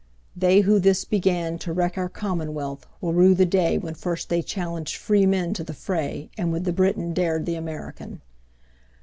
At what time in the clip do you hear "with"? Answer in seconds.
6.51-6.63